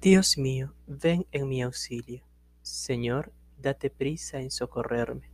[0.00, 2.22] Dios mío, ven en mi auxilio.
[2.62, 5.28] Señor, date prisa en socorrerme.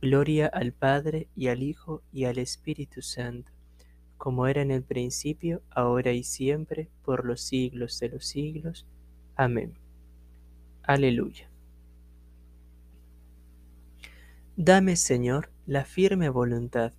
[0.00, 3.52] Gloria al Padre y al Hijo y al Espíritu Santo,
[4.16, 8.86] como era en el principio, ahora y siempre, por los siglos de los siglos.
[9.36, 9.74] Amén.
[10.84, 11.50] Aleluya.
[14.56, 16.94] Dame, Señor, la firme voluntad,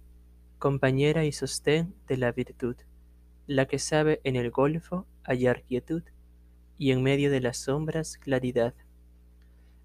[0.60, 2.76] compañera y sostén de la virtud,
[3.48, 6.04] la que sabe en el golfo hallar quietud
[6.78, 8.74] y en medio de las sombras claridad,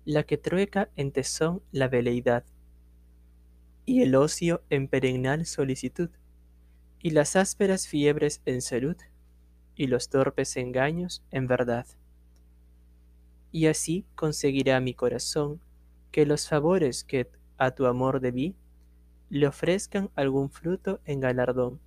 [0.05, 2.45] la que trueca en tesón la veleidad,
[3.85, 6.11] y el ocio en perennal solicitud,
[7.01, 8.97] y las ásperas fiebres en salud,
[9.75, 11.87] y los torpes engaños en verdad.
[13.53, 15.61] Y así conseguirá mi corazón
[16.11, 18.57] que los favores que a tu amor debí,
[19.31, 21.81] le ofrezcan algún fruto en galardón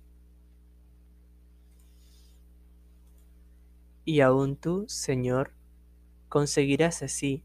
[4.04, 5.52] Y aún tú, Señor,
[6.28, 7.44] conseguirás así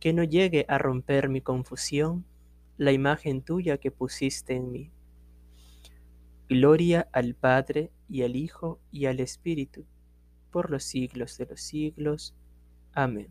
[0.00, 2.24] que no llegue a romper mi confusión
[2.76, 4.90] la imagen tuya que pusiste en mí.
[6.48, 9.84] Gloria al Padre y al Hijo y al Espíritu,
[10.50, 12.34] por los siglos de los siglos.
[12.92, 13.28] Amén.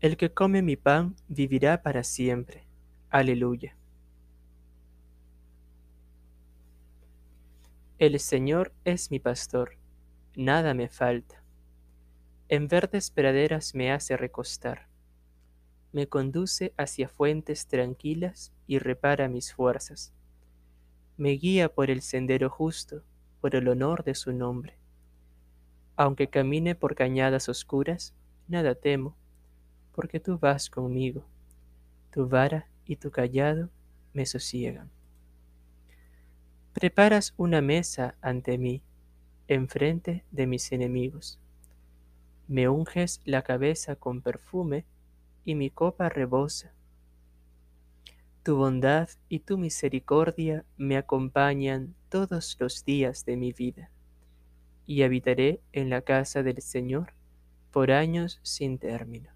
[0.00, 2.64] El que come mi pan vivirá para siempre.
[3.10, 3.76] Aleluya.
[7.98, 9.76] El Señor es mi pastor
[10.36, 11.42] nada me falta.
[12.48, 14.86] En verdes praderas me hace recostar.
[15.92, 20.12] Me conduce hacia fuentes tranquilas y repara mis fuerzas.
[21.16, 23.02] Me guía por el sendero justo,
[23.40, 24.78] por el honor de su nombre.
[25.96, 28.14] Aunque camine por cañadas oscuras,
[28.46, 29.16] nada temo,
[29.92, 31.24] porque tú vas conmigo.
[32.10, 33.70] Tu vara y tu callado
[34.12, 34.90] me sosiegan.
[36.74, 38.82] Preparas una mesa ante mí
[39.48, 41.38] enfrente de mis enemigos.
[42.48, 44.84] Me unges la cabeza con perfume
[45.44, 46.72] y mi copa rebosa.
[48.42, 53.90] Tu bondad y tu misericordia me acompañan todos los días de mi vida,
[54.86, 57.12] y habitaré en la casa del Señor
[57.72, 59.30] por años sin término.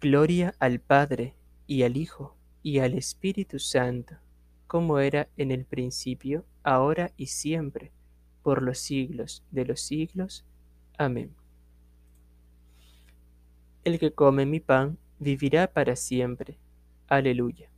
[0.00, 1.34] Gloria al Padre
[1.66, 4.14] y al Hijo y al Espíritu Santo
[4.74, 7.92] como era en el principio, ahora y siempre,
[8.42, 10.44] por los siglos de los siglos.
[10.98, 11.32] Amén.
[13.84, 16.58] El que come mi pan vivirá para siempre.
[17.06, 17.70] Aleluya.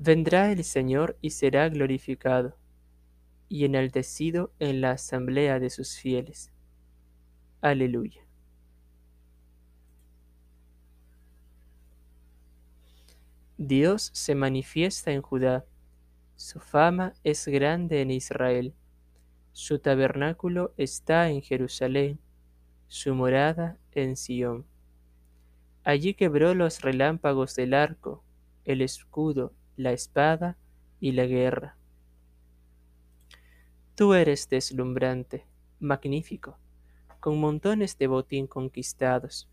[0.00, 2.56] Vendrá el Señor y será glorificado,
[3.48, 6.50] y enaltecido en la asamblea de sus fieles.
[7.60, 8.23] Aleluya.
[13.56, 15.64] Dios se manifiesta en Judá,
[16.34, 18.74] su fama es grande en Israel,
[19.52, 22.18] su tabernáculo está en Jerusalén,
[22.88, 24.66] su morada en Sión.
[25.84, 28.24] Allí quebró los relámpagos del arco,
[28.64, 30.58] el escudo, la espada
[30.98, 31.76] y la guerra.
[33.94, 35.46] Tú eres deslumbrante,
[35.78, 36.58] magnífico,
[37.20, 39.48] con montones de botín conquistados.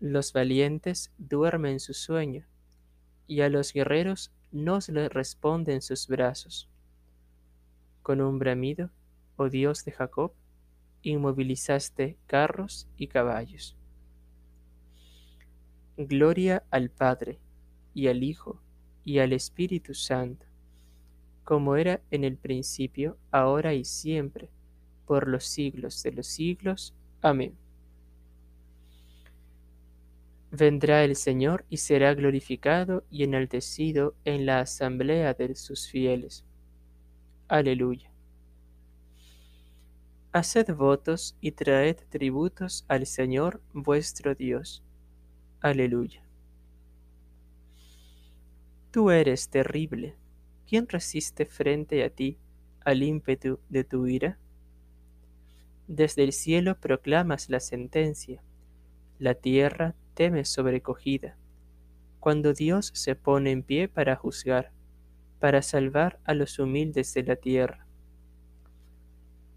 [0.00, 2.44] Los valientes duermen su sueño,
[3.26, 6.68] y a los guerreros nos le responden sus brazos.
[8.02, 8.90] Con un bramido,
[9.36, 10.32] oh Dios de Jacob,
[11.02, 13.76] inmovilizaste carros y caballos.
[15.96, 17.38] Gloria al Padre,
[17.94, 18.60] y al Hijo,
[19.04, 20.46] y al Espíritu Santo,
[21.44, 24.48] como era en el principio, ahora y siempre,
[25.06, 26.94] por los siglos de los siglos.
[27.20, 27.61] Amén.
[30.54, 36.44] Vendrá el Señor y será glorificado y enaltecido en la asamblea de sus fieles.
[37.48, 38.12] Aleluya.
[40.32, 44.82] Haced votos y traed tributos al Señor vuestro Dios.
[45.62, 46.22] Aleluya.
[48.90, 50.16] Tú eres terrible.
[50.68, 52.36] ¿Quién resiste frente a ti
[52.84, 54.38] al ímpetu de tu ira?
[55.88, 58.42] Desde el cielo proclamas la sentencia.
[59.18, 61.36] La tierra teme sobrecogida,
[62.20, 64.70] cuando Dios se pone en pie para juzgar,
[65.40, 67.86] para salvar a los humildes de la tierra.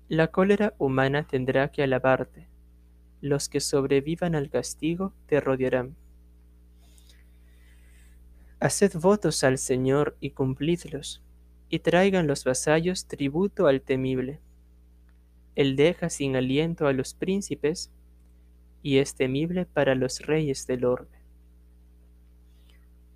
[0.07, 2.47] La cólera humana tendrá que alabarte,
[3.21, 5.95] los que sobrevivan al castigo te rodearán.
[8.59, 11.21] Haced votos al Señor y cumplidlos,
[11.69, 14.39] y traigan los vasallos tributo al temible.
[15.55, 17.91] Él deja sin aliento a los príncipes
[18.85, 21.17] y es temible para los reyes del orbe.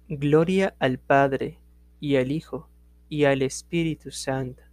[0.08, 1.60] Gloria al Padre,
[2.00, 2.68] y al Hijo,
[3.08, 4.64] y al Espíritu Santo,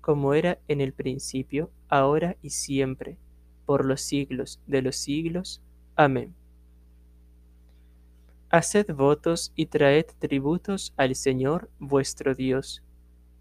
[0.00, 3.18] como era en el principio, ahora y siempre,
[3.66, 5.62] por los siglos de los siglos.
[5.96, 6.32] Amén.
[8.50, 12.84] Haced votos y traed tributos al Señor vuestro Dios.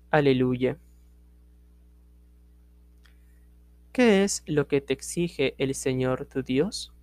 [0.10, 0.80] Aleluya.
[3.92, 6.94] ¿Qué es lo que te exige el Señor tu Dios?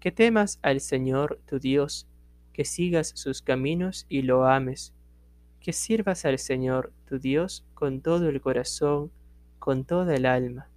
[0.00, 2.06] Que temas al Señor tu Dios,
[2.54, 4.94] que sigas sus caminos y lo ames,
[5.60, 9.12] que sirvas al Señor tu Dios con todo el corazón,
[9.58, 10.70] con toda el alma.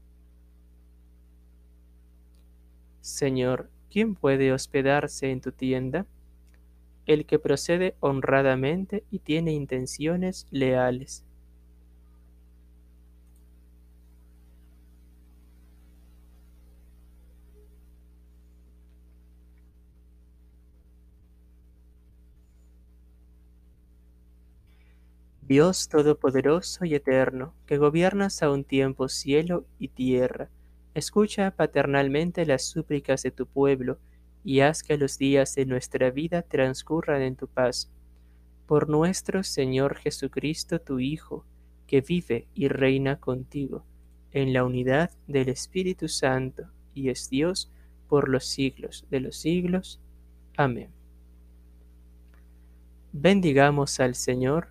[2.99, 6.05] Señor, ¿quién puede hospedarse en tu tienda?
[7.05, 11.23] El que procede honradamente y tiene intenciones leales.
[25.51, 30.48] Dios Todopoderoso y Eterno, que gobiernas a un tiempo cielo y tierra,
[30.94, 33.98] escucha paternalmente las súplicas de tu pueblo
[34.45, 37.92] y haz que los días de nuestra vida transcurran en tu paz.
[38.65, 41.44] Por nuestro Señor Jesucristo, tu Hijo,
[41.86, 43.83] que vive y reina contigo,
[44.31, 46.63] en la unidad del Espíritu Santo,
[46.94, 47.69] y es Dios
[48.07, 50.00] por los siglos de los siglos.
[50.56, 50.92] Amén.
[53.12, 54.70] Bendigamos al Señor